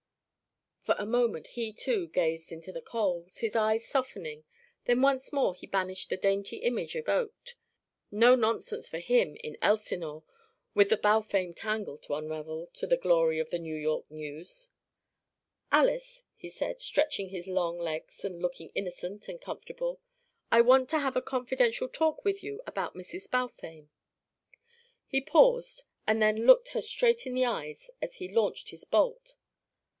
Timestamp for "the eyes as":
27.35-28.15